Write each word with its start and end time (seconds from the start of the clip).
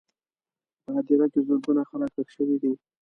په 0.83 0.89
هدیره 0.95 1.27
کې 1.33 1.39
زرګونه 1.47 1.81
خلک 1.89 2.09
ښخ 2.15 2.27
شوي 2.35 2.57
دي. 2.61 2.71